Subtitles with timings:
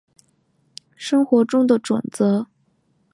[0.95, 2.47] 生活中的準则